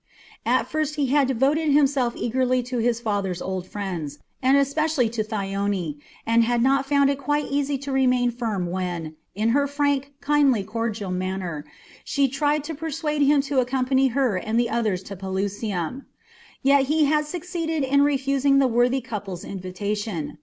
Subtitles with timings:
[0.47, 5.23] At first he had devoted himself eagerly to his father's old friends, and especially to
[5.23, 10.13] Thyone, and had not found it quite easy to remain firm when, in her frank,
[10.19, 11.65] kindly, cordial manner,
[12.03, 16.07] she tried to persuade him to accompany her and the others to Pelusium.
[16.63, 20.39] Yet he had succeeded in refusing the worthy couple's invitation.